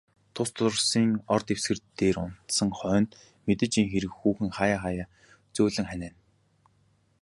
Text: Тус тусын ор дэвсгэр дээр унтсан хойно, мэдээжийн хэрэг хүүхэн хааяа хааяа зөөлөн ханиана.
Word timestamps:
Тус 0.33 0.49
тусын 0.55 1.09
ор 1.33 1.41
дэвсгэр 1.47 1.79
дээр 1.97 2.17
унтсан 2.25 2.69
хойно, 2.77 3.11
мэдээжийн 3.45 3.87
хэрэг 3.91 4.11
хүүхэн 4.15 4.49
хааяа 4.57 4.79
хааяа 4.83 5.11
зөөлөн 5.55 5.85
ханиана. 5.89 6.17